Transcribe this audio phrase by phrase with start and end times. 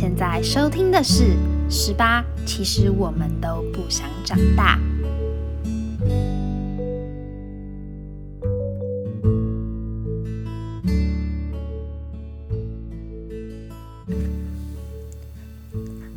[0.00, 1.24] 现在收听的是
[1.70, 4.78] 《十八》，其实我们都不想长大。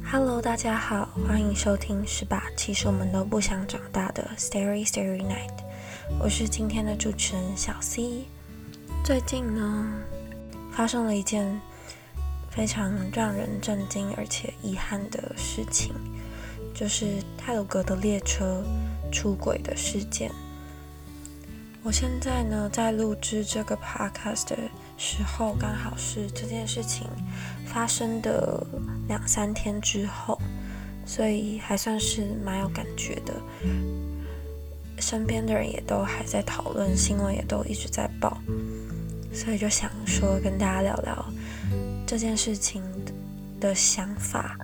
[0.09, 5.51] Hello，大家好，欢迎收听《十八》，其实我们都不想长大的 Starry Starry Night。
[6.21, 8.23] 我是今天的主持人小 C。
[9.03, 9.91] 最近呢，
[10.71, 11.59] 发生了一件。
[12.55, 15.91] 非常让人震惊而且遗憾的事情，
[16.73, 18.63] 就是泰鲁格的列车
[19.11, 20.31] 出轨的事件。
[21.81, 24.57] 我现在呢，在录制这个 podcast 的
[24.97, 27.07] 时候，刚好是这件事情
[27.65, 28.65] 发生的
[29.07, 30.39] 两三天之后，
[31.05, 33.33] 所以还算是蛮有感觉的。
[34.99, 38.37] 身边的人也都还在讨论，新闻也都一直在报，
[39.33, 41.32] 所以就想说跟大家聊聊。
[42.05, 42.83] 这件事情
[43.59, 44.57] 的想法，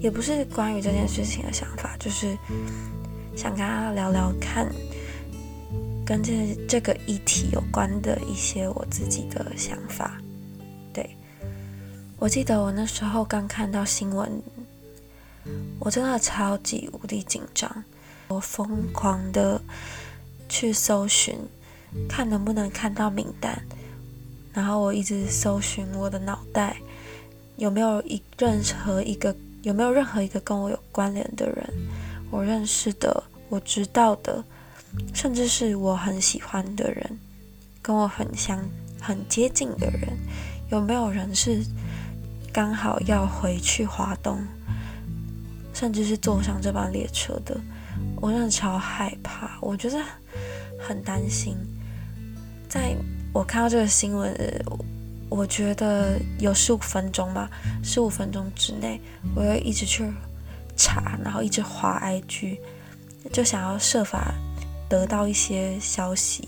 [0.00, 2.36] 也不是关于这件事情的想法，就是
[3.36, 4.70] 想跟大家聊聊看，
[6.04, 10.20] 跟这这个议题有关的一些我自己的想法。
[10.92, 11.16] 对，
[12.18, 14.42] 我记得我那时候刚看到新闻，
[15.78, 17.84] 我真的超级无敌紧张，
[18.28, 19.60] 我疯狂的
[20.48, 21.36] 去搜寻，
[22.08, 23.62] 看能不能看到名单。
[24.52, 26.76] 然后我一直搜寻我的脑袋，
[27.56, 31.66] 有没有一任何一个有没有任何一个跟我有关联的人，
[32.30, 34.44] 我认识的，我知道的，
[35.14, 37.18] 甚至是我很喜欢的人，
[37.80, 38.62] 跟我很相
[39.00, 40.18] 很接近的人，
[40.70, 41.64] 有没有人是
[42.52, 44.38] 刚好要回去华东，
[45.72, 47.58] 甚至是坐上这班列车的？
[48.20, 49.98] 我真的超害怕，我觉得
[50.78, 51.56] 很担心，
[52.68, 52.94] 在。
[53.32, 54.36] 我看到这个新闻，
[55.30, 57.50] 我觉得有十五分钟吧，
[57.82, 59.00] 十五分钟之内，
[59.34, 60.04] 我会一直去
[60.76, 62.58] 查，然后一直划 IG，
[63.32, 64.34] 就想要设法
[64.86, 66.46] 得到一些消息，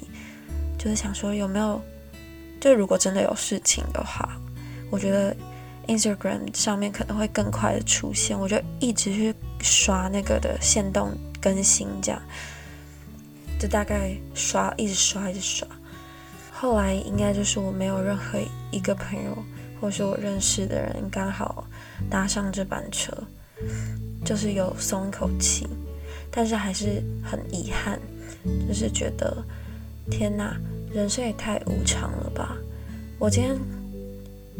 [0.78, 1.80] 就是想说有没有，
[2.60, 4.36] 就如果真的有事情的话，
[4.90, 5.34] 我觉得
[5.86, 12.20] Instagram 上面可能会更快的出现，我就一直去刷那个的限动更新，这样，
[13.58, 15.66] 就大概刷，一直刷，一直刷。
[16.64, 18.38] 后来应该就是我没有任何
[18.70, 19.36] 一个朋友，
[19.78, 21.62] 或是我认识的人刚好
[22.08, 23.12] 搭上这班车，
[24.24, 25.68] 就是有松一口气，
[26.30, 28.00] 但是还是很遗憾，
[28.66, 29.44] 就是觉得
[30.10, 30.56] 天哪，
[30.90, 32.56] 人生也太无常了吧！
[33.18, 33.54] 我今天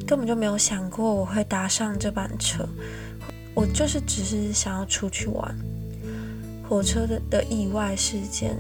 [0.07, 2.69] 根本就没有想过我会搭上这班车，
[3.55, 5.57] 我就是只是想要出去玩，
[6.69, 8.55] 火车的的意外事件。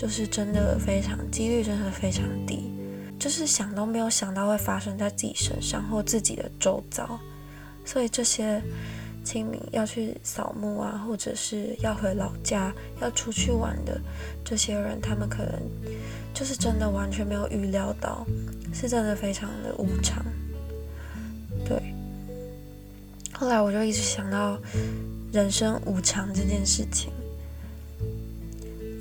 [0.00, 2.72] 就是真的非常几率真的非常低，
[3.18, 7.20] 就是想都没有想到会发生在自己身上或自己的周遭，
[7.84, 8.62] 所以这些
[9.22, 12.72] 清明要去扫墓啊，或者是要回老家
[13.02, 14.00] 要出去玩的
[14.42, 15.60] 这些人，他们可能
[16.32, 18.26] 就是真的完全没有预料到，
[18.72, 20.24] 是真的非常的无常。
[21.66, 21.94] 对，
[23.34, 24.58] 后来我就一直想到
[25.30, 27.12] 人生无常这件事情。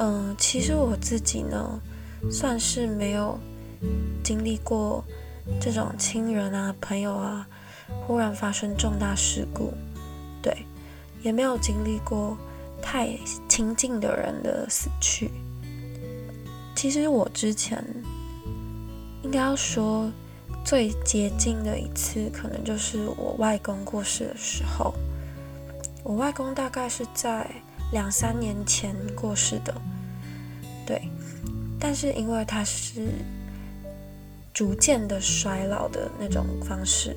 [0.02, 1.80] 嗯，其实我自己呢，
[2.32, 3.38] 算是没有
[4.24, 5.04] 经历过
[5.60, 7.46] 这种亲人啊、朋友啊
[8.08, 9.74] 忽然发生重大事故，
[10.42, 10.66] 对，
[11.22, 12.38] 也没有经历过
[12.82, 13.09] 太
[13.50, 15.32] 亲近的人的死去。
[16.74, 17.84] 其实我之前
[19.22, 20.09] 应该要说
[20.64, 24.94] 最接近的一次，可能就是我外公过世的时候。
[26.04, 27.46] 我外公大概是在。
[27.92, 29.74] 两三年前过世的，
[30.86, 31.02] 对，
[31.80, 33.08] 但是因为他是
[34.54, 37.16] 逐渐的衰老的那种方式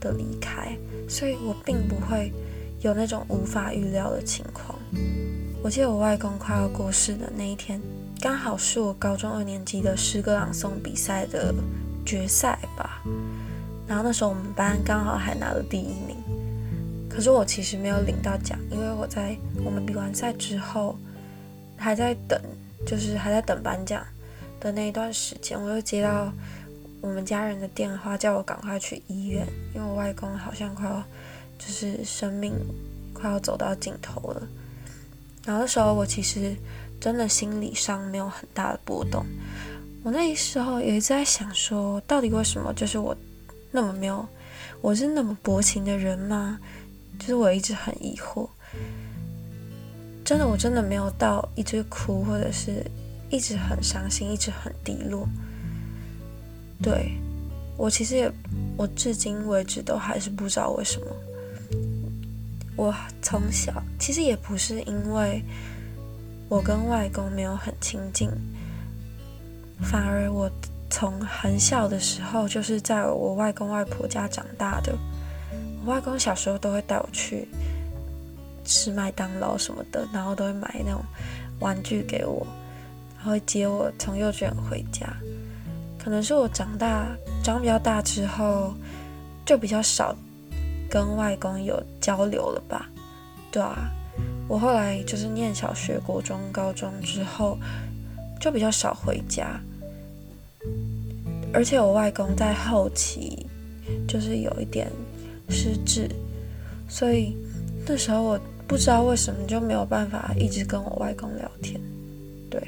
[0.00, 0.76] 的离开，
[1.08, 2.32] 所以我并不会
[2.80, 4.78] 有那种无法预料的情况。
[5.62, 7.80] 我记得我外公快要过世的那一天，
[8.20, 11.52] 刚好是我高中二年级的诗歌朗诵比赛的
[12.06, 13.02] 决赛吧，
[13.86, 16.07] 然后那时候我们班刚好还拿了第一名。
[17.18, 20.96] 可是我其实没有领到奖，因为我在我们比完赛之后，
[21.76, 22.40] 还在等，
[22.86, 24.06] 就是还在等颁奖
[24.60, 26.32] 的那一段时间，我又接到
[27.00, 29.44] 我们家人的电话，叫我赶快去医院，
[29.74, 31.02] 因为我外公好像快要
[31.58, 32.54] 就是生命
[33.12, 34.48] 快要走到尽头了。
[35.44, 36.54] 然后那时候我其实
[37.00, 39.26] 真的心理上没有很大的波动，
[40.04, 43.12] 我那时候也一直在想说，到底为什么就是我
[43.72, 44.24] 那么没有，
[44.80, 46.60] 我是那么薄情的人吗？
[47.18, 48.48] 就是我一直很疑惑，
[50.24, 52.84] 真的，我真的没有到一直哭，或者是
[53.28, 55.28] 一直很伤心，一直很低落。
[56.80, 57.12] 对，
[57.76, 58.32] 我其实也，
[58.76, 61.06] 我至今为止都还是不知道为什么。
[62.76, 65.42] 我从小其实也不是因为
[66.48, 68.30] 我跟外公没有很亲近，
[69.82, 70.48] 反而我
[70.88, 74.96] 从很小的时候就是在我外公外婆家长大的。
[75.88, 77.48] 我外公小时候都会带我去
[78.62, 81.02] 吃麦当劳什么的，然后都会买那种
[81.60, 82.46] 玩具给我，
[83.16, 85.06] 然后接我从幼稚园回家。
[85.98, 87.06] 可能是我长大
[87.42, 88.74] 长比较大之后，
[89.46, 90.14] 就比较少。
[90.90, 92.88] 跟外公有交流了吧？
[93.50, 93.90] 对啊，
[94.46, 97.58] 我后来就是念小学、国中、高中之后，
[98.40, 99.60] 就比较少回家。
[101.52, 103.46] 而且我外公在后期
[104.06, 104.90] 就是有一点
[105.48, 106.08] 失智，
[106.88, 107.36] 所以
[107.86, 111.80] 那时候我不知道为什么就没有办法一直跟我外公聊天。
[112.50, 112.60] 对，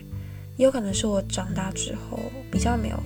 [0.56, 2.19] 也有可能是我长大之后
[2.50, 2.97] 比较没有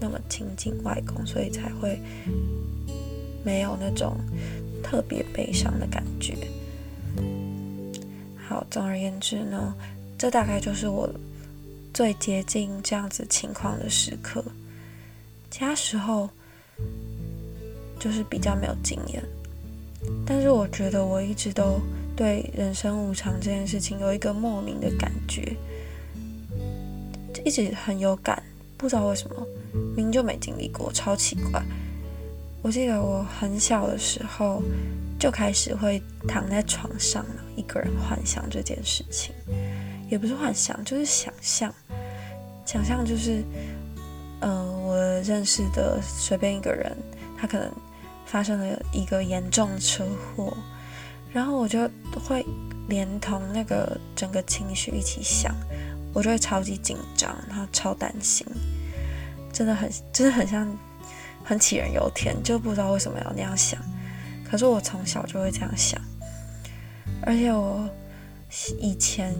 [0.00, 2.00] 那么亲近外公，所以才会
[3.44, 4.16] 没有那种。
[4.82, 6.34] 特别悲伤的感觉。
[8.48, 9.72] 好，总而言之呢，
[10.18, 11.08] 这大概就是我
[11.94, 14.42] 最接近这样子情况的时刻。
[15.48, 16.28] 其他时候
[18.00, 19.22] 就是比较没有经验，
[20.26, 21.78] 但是我觉得我一直都
[22.16, 25.54] 对人生无常这件事情有一个莫名的感觉，
[27.32, 28.42] 就一直很有感，
[28.78, 29.46] 不知道为什么，
[29.94, 31.62] 明就没经历过，超奇怪。
[32.62, 34.62] 我记得我很小的时候
[35.18, 37.24] 就开始会躺在床上
[37.56, 39.34] 一个人幻想这件事情，
[40.10, 41.74] 也不是幻想，就是想象，
[42.66, 43.42] 想象就是，
[44.40, 46.94] 嗯，我认识的随便一个人，
[47.38, 47.70] 他可能
[48.30, 50.06] 发生了一个严重车
[50.36, 50.56] 祸，
[51.32, 51.90] 然后我就
[52.24, 52.46] 会
[52.88, 55.54] 连同那个整个情绪一起想，
[56.12, 58.46] 我就会超级紧张，然后超担心，
[59.52, 60.68] 真的很，真的很像。
[61.42, 63.80] 很杞人忧天，就不知道为什么要那样想。
[64.44, 66.00] 可是我从小就会这样想，
[67.22, 67.88] 而且我
[68.78, 69.34] 以前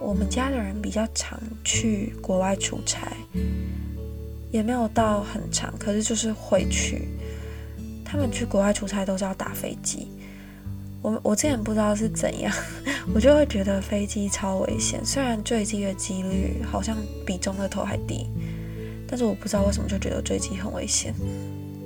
[0.00, 3.12] 我们家的人比较常去国外出差，
[4.50, 7.08] 也没有到很长，可是就是会去。
[8.12, 10.08] 他们去国外出差都是要打飞机。
[11.00, 12.54] 我我之前不知道是怎样，
[13.14, 16.94] 我就会觉得飞机超危险，虽然坠机的几率好像
[17.24, 18.26] 比中的头还低。
[19.08, 21.14] 但是我不知道为什么就觉得坠机很危险，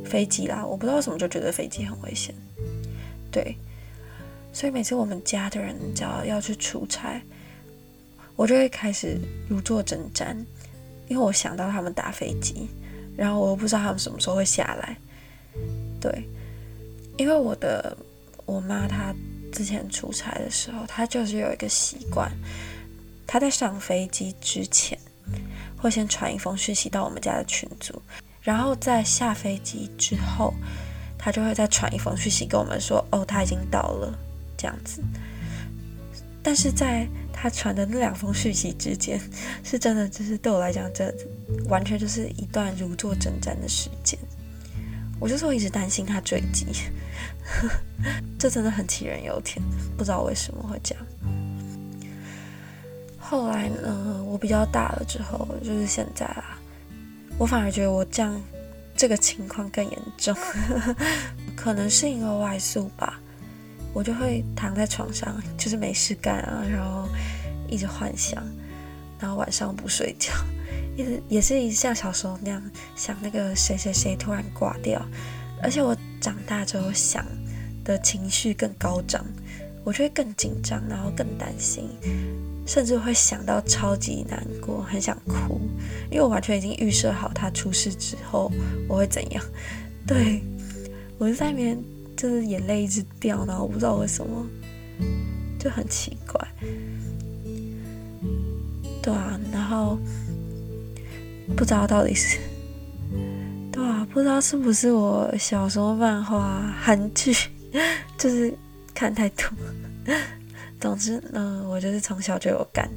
[0.05, 2.34] 飞机啦，我不知道为什么就觉得飞机很危险。
[3.31, 3.56] 对，
[4.52, 7.22] 所以每次我们家的人只要要去出差，
[8.34, 9.17] 我就会开始
[9.49, 10.37] 如坐针毡，
[11.06, 12.69] 因为我想到他们打飞机，
[13.17, 14.96] 然后我又不知道他们什么时候会下来。
[16.06, 16.29] 对，
[17.17, 17.97] 因为我的
[18.44, 19.14] 我妈她
[19.53, 22.31] 之前出差的时候，她就是有一个习惯，
[23.26, 24.99] 她在上飞机之前。
[25.79, 28.00] 会先传一封讯息到我们家的群组，
[28.41, 30.55] 然后在下飞机之后，
[31.19, 34.19] 他就会再传一封讯息跟我们说：“哦，他已经到了。”
[34.56, 35.03] 这样子。
[36.43, 39.20] 但是在他传的那两封讯息之间，
[39.62, 41.14] 是真的，就是对我来讲，这
[41.69, 44.19] 完全就是一段如坐针毡的时间。
[45.19, 46.67] 我就是会一直担心他坠机，
[48.39, 49.65] 这真的很杞人忧天，
[49.97, 51.07] 不知道为什么会这样。
[53.19, 56.59] 后来呢，我比较大了之后，就是现在啊，
[57.39, 58.41] 我反而觉得我这样
[58.95, 60.37] 这个情况更严重，
[61.56, 63.19] 可能是因为外宿吧，
[63.93, 67.08] 我就会躺在床上，就是没事干啊，然后
[67.69, 68.41] 一直幻想，
[69.19, 70.32] 然后晚上不睡觉，
[70.96, 72.62] 一直也是像小时候那样
[72.94, 75.05] 想那个谁谁谁突然挂掉，
[75.62, 77.24] 而且我长大之后想
[77.84, 79.24] 的情绪更高涨，
[79.84, 81.88] 我就会更紧张，然后更担心。
[82.67, 85.60] 甚至会想到超级难过，很想哭，
[86.10, 88.50] 因为我完全已经预设好他出事之后
[88.88, 89.44] 我会怎样。
[90.05, 90.43] 对
[91.17, 91.79] 我就在里面，
[92.17, 94.44] 就是眼泪一直掉，然后我不知道为什么，
[95.60, 96.41] 就很奇怪。
[99.00, 99.96] 对啊，然后
[101.55, 102.38] 不知道到底是，
[103.70, 107.34] 对啊，不知道是不是我小时候漫画、韩剧，
[108.19, 108.53] 就是
[108.94, 109.44] 看太多。
[110.81, 112.88] 总之呢，我就是从小就有感。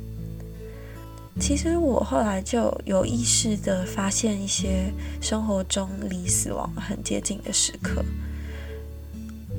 [1.39, 4.91] 其实我后来就有意识的发现一些
[5.21, 8.03] 生活中离死亡很接近的时刻。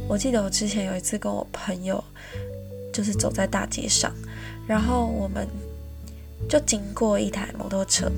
[0.06, 2.02] 我记得我之前有一次跟我朋友，
[2.92, 4.12] 就是走在大街上，
[4.66, 5.48] 然后我们
[6.48, 8.12] 就经过一台摩托车，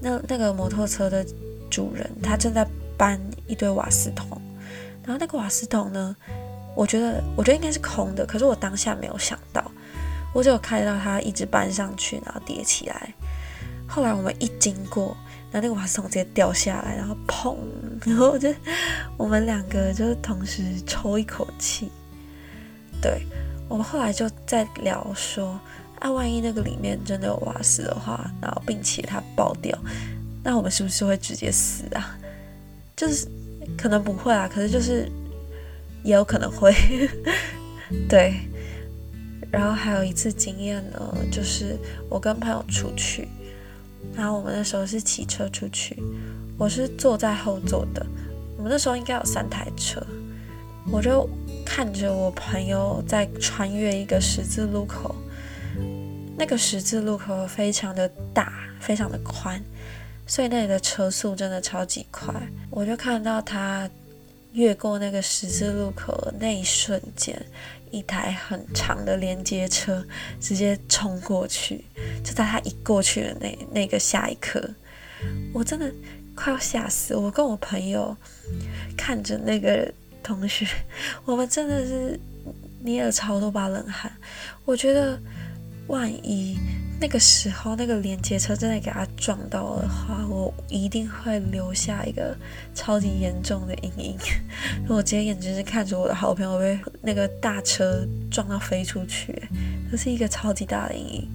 [0.00, 1.24] 那那个摩托车的
[1.70, 4.40] 主人他正在搬一堆瓦斯桶，
[5.04, 6.16] 然后那个瓦斯桶呢。
[6.76, 9.68] 我觉得，我觉得应该是空的，可是我当下没有想到，
[10.32, 13.12] 我只有看到他一直搬上去，然后叠起来。
[13.88, 15.16] 后来我们一经过，
[15.50, 17.56] 然后那个瓦斯桶直接掉下来，然后砰，
[18.06, 18.54] 然后就
[19.16, 21.90] 我们两个就同时抽一口气。
[23.02, 23.26] 对
[23.68, 25.58] 我们后来就在聊说，
[26.00, 29.76] 啊，万一那个里面真的有瓦斯的话，然后并且它爆掉，
[30.44, 32.16] 那我们是不是会直接死啊？
[32.96, 33.26] 就是
[33.76, 35.10] 可能不会啊，可是就是
[36.02, 36.74] 也有可能会。
[38.08, 38.34] 对，
[39.50, 41.76] 然后还有一次经验呢，就是
[42.08, 43.26] 我跟朋友出去，
[44.14, 45.96] 然后我们那时候是骑车出去，
[46.58, 48.04] 我是坐在后座的，
[48.56, 50.04] 我们那时候应该有三台车，
[50.90, 51.28] 我就
[51.64, 55.14] 看着我朋友在穿越一个十字路口，
[56.38, 59.60] 那个十字路口非常的大，非常的宽，
[60.26, 62.32] 所以那里的车速真的超级快，
[62.70, 63.90] 我就看到他
[64.52, 67.40] 越过那个十字路口那一瞬间。
[67.90, 70.06] 一台很长的连接车
[70.38, 71.82] 直接冲过去，
[72.22, 74.62] 就在他一过去的那那个下一刻，
[75.54, 75.90] 我真的
[76.34, 77.16] 快要吓死！
[77.16, 78.14] 我跟我朋友
[78.94, 79.90] 看着那个
[80.22, 80.66] 同学，
[81.24, 82.20] 我们真的是
[82.82, 84.12] 捏了超多把冷汗。
[84.66, 85.18] 我觉得
[85.88, 86.56] 万一……
[87.00, 92.36] 那个时候，那个连接车真的给他撞到的话，我一定会留下一个
[92.74, 94.18] 超级严重的阴影。
[94.88, 99.40] 我今天眼睛是看着我的好朋友被那个大车撞到飞出去，
[99.92, 101.28] 这是一个超级大的阴影。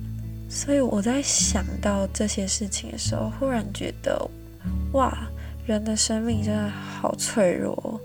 [0.50, 4.29] 所以我在想到这些事情的时候，忽然觉得，
[4.91, 5.17] 哇，
[5.65, 7.98] 人的生命真的好脆弱，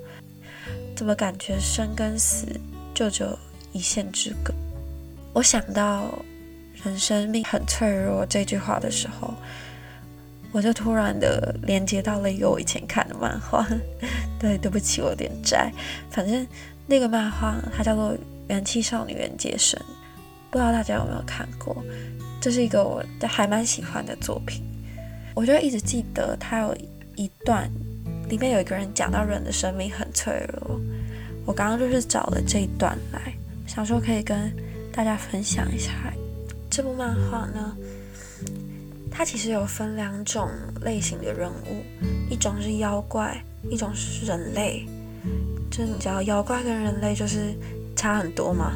[0.95, 2.47] 怎么感觉生跟死
[2.95, 3.37] 就只有
[3.73, 4.55] 一线之隔？
[5.33, 6.17] 我想到。
[6.85, 9.35] 人生命很脆弱这句话的时候，
[10.53, 13.67] 我就突然的连接到了一个我以前看的漫画。
[14.39, 15.73] 对，对不起，我有点宅。
[16.11, 16.47] 反正
[16.87, 18.13] 那个漫画它叫做
[18.49, 19.81] 《元气少女缘界生》，
[20.51, 21.85] 不知道大家有没有看过？
[22.41, 24.63] 这是一个我还蛮喜欢的作品。
[25.35, 26.77] 我就一直记得它有
[27.17, 27.69] 一段，
[28.29, 30.81] 里面有一个人讲到人的生命很脆弱。
[31.45, 33.33] 我刚刚就是找了这一段来，
[33.67, 34.53] 想说可以跟
[34.93, 35.93] 大家分享一下。
[36.79, 37.77] 这部漫画呢，
[39.11, 40.49] 它其实有分两种
[40.83, 41.83] 类型的人物，
[42.31, 43.37] 一种是妖怪，
[43.69, 44.87] 一种是人类。
[45.73, 47.53] 就是你知道，妖怪跟人类就是
[47.97, 48.75] 差很多嘛。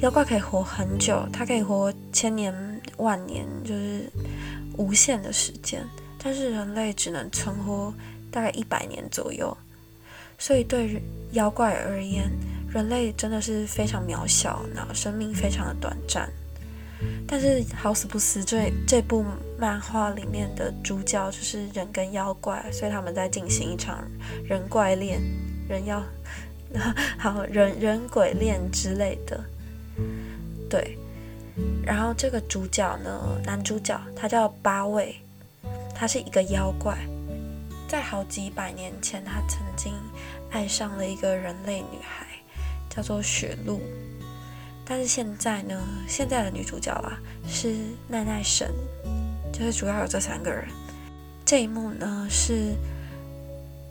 [0.00, 2.52] 妖怪可以活很久，它可以活千年
[2.96, 4.10] 万年，就是
[4.76, 5.80] 无限的时间。
[6.18, 7.94] 但是人类只能存活
[8.32, 9.56] 大概一百年左右。
[10.40, 11.00] 所以对
[11.34, 12.28] 妖怪而言，
[12.68, 16.28] 人类真的是非常渺小，然后生命非常的短暂。
[17.26, 19.24] 但是好死不死，这这部
[19.58, 24.04] 漫画里面的主角就是人跟妖怪，所以他们在进行一场
[24.44, 25.20] 人怪恋、
[25.68, 26.02] 人妖，
[27.18, 29.42] 好人人鬼恋之类的。
[30.68, 30.98] 对，
[31.84, 35.16] 然后这个主角呢，男主角他叫八位，
[35.94, 36.96] 他是一个妖怪，
[37.88, 39.92] 在好几百年前，他曾经
[40.50, 42.26] 爱上了一个人类女孩，
[42.90, 43.80] 叫做雪露。
[44.86, 47.74] 但是现在呢，现在的女主角啊是
[48.06, 48.70] 奈奈神，
[49.52, 50.66] 就是主要有这三个人。
[51.44, 52.74] 这一幕呢是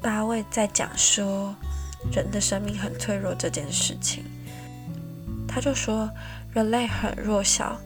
[0.01, 1.55] 八位在讲说
[2.11, 4.23] 人的生命很脆弱这件事情。
[5.47, 6.09] 他就说
[6.51, 7.79] 人类很弱小，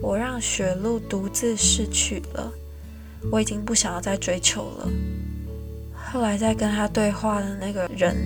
[0.00, 2.52] 我让雪露独自逝去了，
[3.30, 4.88] 我已经不想要再追求了。
[5.94, 8.16] 后来在跟他对话的那个人，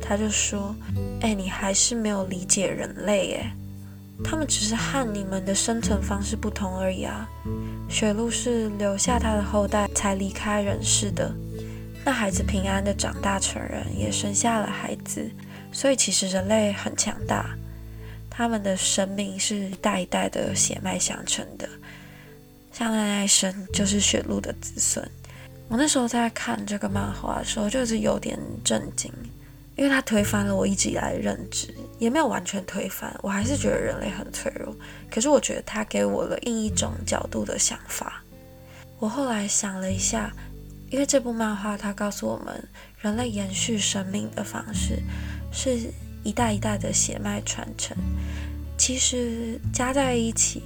[0.00, 0.74] 他就说
[1.20, 3.50] ：“哎，你还是没有理解人类耶。”
[4.24, 7.28] 他们只是和你们的生存方式不同而已啊。
[7.88, 11.32] 雪露是留下他的后代才离开人世的，
[12.04, 15.30] 那孩子平安的长大成人，也生下了孩子，
[15.72, 17.54] 所以其实人类很强大。
[18.28, 21.68] 他们的生命是一代一代的血脉相承的，
[22.72, 25.04] 像奈奈生就是雪露的子孙。
[25.68, 29.12] 我那时候在看这个漫画的时候，就是有点震惊。
[29.78, 34.74] 因为它推翻了我一直以来的认知，也没有完全推翻，我还是觉得人类很脆弱。
[35.08, 38.24] 可是我觉得它给我了另一种角度的想法。
[38.98, 40.32] 我后来想了一下，
[40.90, 42.68] 因为这部漫画它告诉我们，
[42.98, 44.98] 人类延续生命的方式
[45.52, 45.78] 是
[46.24, 47.96] 一代一代的血脉传承。
[48.76, 50.64] 其实加在一起，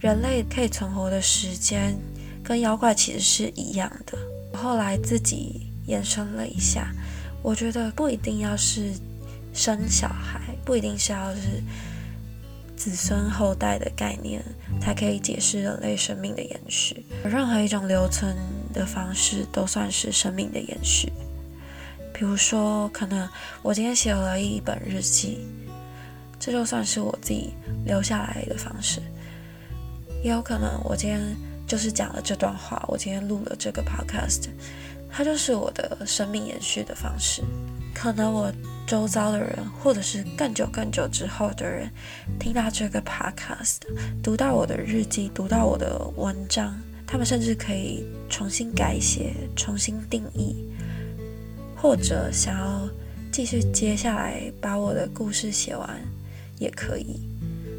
[0.00, 1.98] 人类可以存活的时间
[2.44, 4.16] 跟妖怪其实是一样的。
[4.52, 6.92] 我后来自己延伸了一下。
[7.42, 8.92] 我觉得不一定要是
[9.52, 11.62] 生小孩，不一定是要是
[12.76, 14.42] 子孙后代的概念
[14.80, 17.04] 才可以解释人类生命的延续。
[17.24, 18.36] 任何一种留存
[18.72, 21.12] 的方式都算是生命的延续。
[22.14, 23.28] 比如说，可能
[23.62, 25.40] 我今天写了一本日记，
[26.38, 27.50] 这就算是我自己
[27.84, 29.02] 留下来的方式。
[30.22, 31.20] 也有可能我今天
[31.66, 34.48] 就是讲了这段话，我今天录了这个 podcast。
[35.12, 37.42] 它就是我的生命延续的方式。
[37.94, 38.50] 可能我
[38.86, 41.88] 周遭的人，或者是更久更久之后的人，
[42.40, 43.76] 听到这个 podcast，
[44.22, 46.74] 读到我的日记，读到我的文章，
[47.06, 50.66] 他们甚至可以重新改写、重新定义，
[51.76, 52.88] 或者想要
[53.30, 56.00] 继续接下来把我的故事写完，
[56.58, 57.20] 也可以。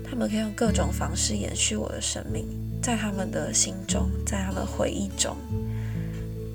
[0.08, 2.48] 他们可以用各种方式延续我的生命，
[2.84, 5.36] 在他们的心中，在他们回忆中。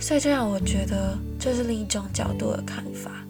[0.00, 3.24] 所以这让我觉得，这是另一种角度的看法。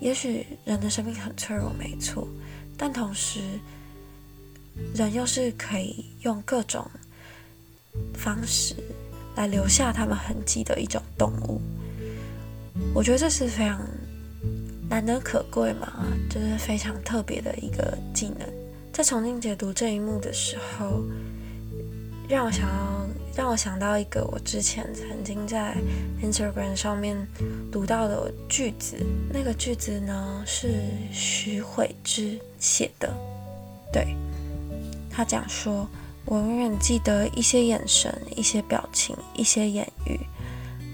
[0.00, 2.28] 也许人的生命很脆弱，没错，
[2.76, 3.40] 但同时，
[4.94, 6.88] 人又是可以用各种
[8.14, 8.76] 方式
[9.34, 11.60] 来留下他们痕迹的一种动物。
[12.94, 13.80] 我觉得这是非常
[14.88, 18.48] 难得可贵嘛，就是非常特别的一个技能。
[18.92, 21.02] 在重新解读这一幕的时候，
[22.28, 23.06] 让我想要。
[23.36, 25.76] 让我想到一个我之前曾经在
[26.22, 27.14] Instagram 上面
[27.70, 28.96] 读到的句子，
[29.30, 30.80] 那个句子呢是
[31.12, 33.14] 徐慧之写的，
[33.92, 34.16] 对
[35.10, 35.86] 他讲说
[36.24, 40.18] ：“我永远记得一些眼神、一些表情、一些言语，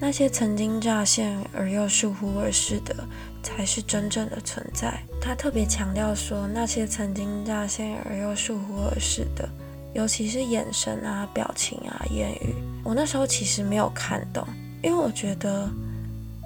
[0.00, 2.92] 那些曾经乍现而又疏忽而逝的，
[3.40, 9.48] 才是真正的存在。”他特别强调说：“那些曾经乍现而又疏忽而逝的。”
[9.94, 14.46] 尤其是眼神啊、表情啊、言语，我那时候其实没有看懂，
[14.82, 15.68] 因为我觉得，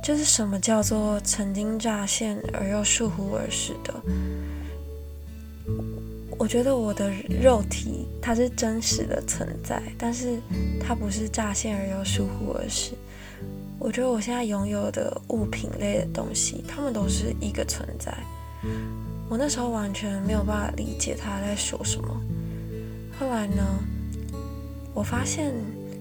[0.02, 3.94] 就是什么叫做曾经乍现而又疏忽而逝的。
[6.38, 7.10] 我觉得我的
[7.40, 10.38] 肉体它是真实的存在，但是
[10.80, 12.92] 它不是乍现而又疏忽而逝。
[13.78, 18.12] 我觉得我现在拥有的物品类的东西，它们都是一个存在。
[19.28, 22.08] 我那时候完全没有办法理解他在说什么。
[23.18, 23.64] 后来呢？
[24.92, 25.54] 我发现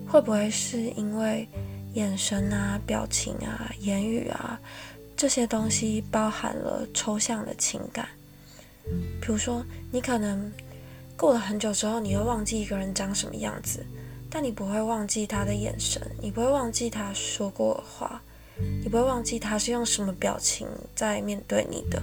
[0.07, 1.47] 会不会是因为
[1.93, 4.59] 眼神啊、表情啊、言语啊
[5.15, 8.07] 这些东西包含了抽象的情感？
[9.21, 10.51] 比如说，你可能
[11.15, 13.85] 过了很久之后，你会忘记一个人长什么样子，
[14.29, 18.21] 但你不会忘记他的眼神，你不会忘记他说过的话，
[18.83, 22.01] 你不会忘记他是用什么表情在面对你的。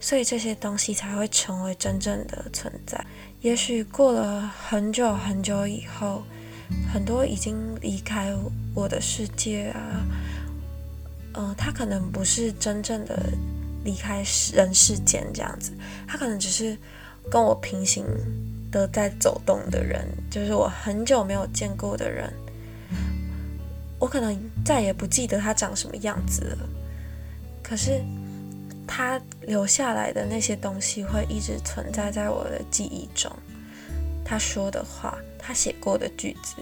[0.00, 3.02] 所以这些东西才会成为真正的存在。
[3.44, 6.22] 也许过了很久很久以后，
[6.90, 8.34] 很多已经离开
[8.74, 10.00] 我的世界啊，
[11.34, 13.22] 嗯，他可能不是真正的
[13.84, 15.72] 离开人世间这样子，
[16.08, 16.74] 他可能只是
[17.30, 18.06] 跟我平行
[18.72, 22.32] 的在走动的人，就是我很久没有见过的人，
[23.98, 26.58] 我可能再也不记得他长什么样子了。
[27.62, 28.02] 可是。
[28.86, 33.30] 他留下来的那些东西会一直存在在我的记忆中。
[34.24, 36.56] 他说的话，他写过的句子，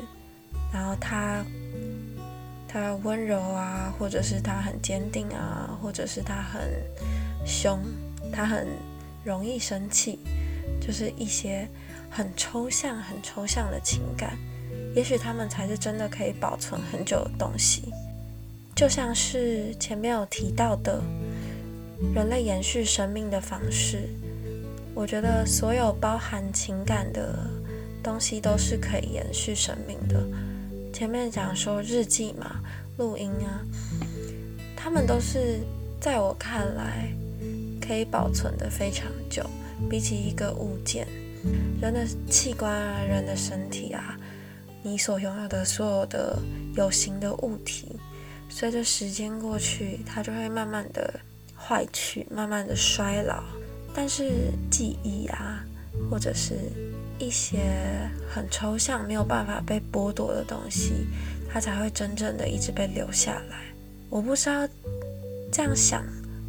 [0.73, 1.45] 然后他
[2.67, 6.61] 他温柔啊，或者是他很坚定啊，或者是他很
[7.47, 7.79] 凶，
[8.33, 8.67] 他很
[9.25, 10.19] 容易生气，
[10.81, 11.69] 就是一些
[12.11, 14.37] 很抽象、很抽象的情感。
[14.97, 17.93] 也许他们才是真的可以保存很久的东西，
[18.75, 21.01] 就像是前面有提到的。
[22.15, 24.09] 人类延续生命的方式，
[24.95, 27.39] 我觉得所有包含情感的
[28.03, 30.23] 东西都是可以延续生命的。
[30.93, 32.61] 前面讲说日记嘛、
[32.99, 33.65] 录音啊，
[34.77, 35.61] 他们都是
[36.01, 37.11] 在我看来
[37.81, 39.49] 可以保存的非常久。
[39.91, 41.09] 比起一个物件，
[41.81, 44.17] 人的器官啊、人的身体啊，
[44.83, 46.39] 你所拥有的所有的
[46.77, 47.97] 有形的物体，
[48.49, 51.19] 随着时间过去，它就会慢慢的。
[51.65, 53.45] 坏去，慢慢的衰老，
[53.95, 55.65] 但是记忆啊，
[56.11, 56.55] 或者是
[57.19, 57.61] 一些
[58.29, 61.07] 很抽象、没有办法被剥夺的东西，
[61.49, 63.59] 它才会真正的一直被留下来。
[64.11, 64.69] 我不知道
[65.53, 66.05] 这样想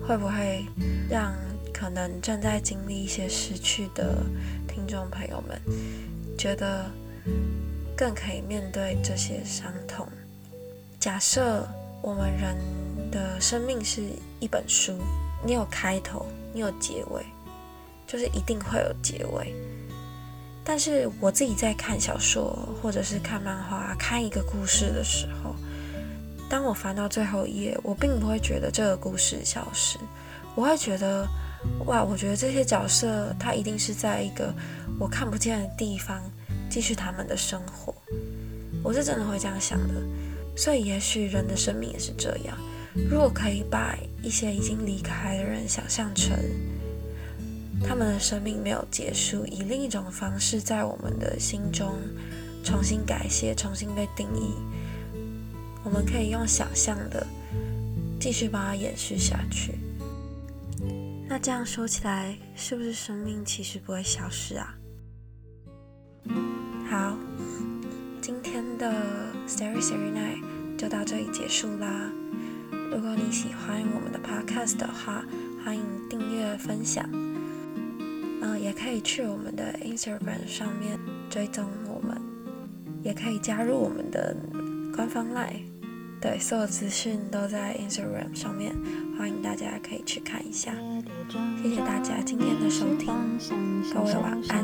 [0.06, 0.65] 会不会
[1.10, 1.34] 让
[1.71, 4.17] 可能正在经历一些失去的
[4.67, 5.62] 听众朋友们
[6.38, 6.89] 觉得
[7.95, 10.08] 更可以面对这些伤痛。
[10.99, 11.67] 假设
[12.02, 12.83] 我们人。
[13.13, 14.02] 的生命是
[14.39, 14.97] 一本书，
[15.45, 17.23] 你有开头，你有结尾，
[18.08, 19.54] 就是一定会有结尾。
[20.65, 25.56] 但是我自己在看小说或者是看漫画、看一个故事的时候，
[26.49, 29.99] 当我翻到最后一页，我并不会觉得这个故事消失，
[30.56, 31.28] 我会觉得，
[31.86, 34.52] 哇，我觉得这些角色他一定是在一个
[34.99, 36.19] 我看不见的地方
[36.69, 37.93] 继续他们的生活。
[38.84, 39.93] 我是真的会这样想的，
[40.56, 42.58] 所以也许人的生命也是这样。
[43.10, 46.38] 如果可以把一些已经离开的人想象成
[47.84, 51.98] 他们的生命没有结束，以另一种方式在我们的心中
[52.64, 54.54] 重新改写、重新被定义，
[55.84, 57.26] 我们可以用想象的
[58.20, 59.74] 继续把它延续下去。
[61.28, 64.76] 那这样说起来，是不是生命其实不会消失啊？
[66.90, 67.18] 好，
[68.22, 68.94] 今天的
[69.48, 72.12] Starry Starry Night 就到这里结束啦。
[72.94, 75.26] 如果你喜欢我们的 Podcast 的话，
[75.66, 77.04] 欢迎订阅分享。
[77.12, 82.16] 嗯，也可以去我们的 Instagram 上面追踪我们，
[83.02, 84.38] 也可以加入我们的
[84.96, 85.64] 官方 Line。
[86.22, 88.76] 对，所有资讯都在 Instagram 上面，
[89.18, 90.72] 欢迎大家可以去看一下。
[91.64, 93.12] 谢谢大家今天的收听，
[93.92, 94.64] 各位晚安。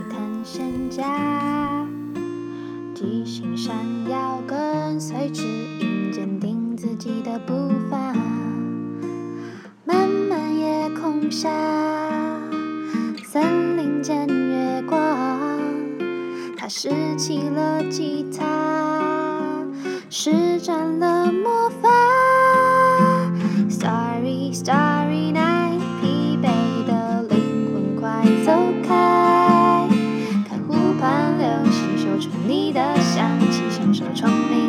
[2.94, 3.76] 记心闪
[4.08, 5.44] 耀，跟随指
[5.80, 5.89] 引，
[6.80, 7.54] 自己的步
[7.92, 8.14] 伐。
[9.84, 11.50] 漫漫夜空下，
[13.22, 14.98] 森林间月光，
[16.56, 19.68] 他拾起了吉他，
[20.10, 21.90] 施展了魔法。
[23.70, 26.48] Starry Starry Night，疲惫
[26.88, 28.54] 的灵魂快走
[28.88, 29.86] 开，
[30.48, 34.69] 看湖畔流星嗅出你的香气，享受丛林